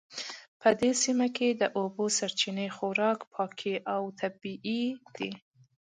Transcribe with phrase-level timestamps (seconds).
[0.61, 4.83] په دې سیمه کې د اوبو سرچینې خورا پاکې او طبیعي
[5.15, 5.31] دي